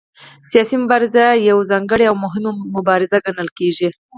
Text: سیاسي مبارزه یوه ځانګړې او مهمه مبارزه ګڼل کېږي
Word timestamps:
سیاسي 0.51 0.75
مبارزه 0.83 1.23
یوه 1.49 1.63
ځانګړې 1.71 2.05
او 2.07 2.15
مهمه 2.23 2.51
مبارزه 2.75 3.17
ګڼل 3.25 3.49
کېږي 3.59 3.89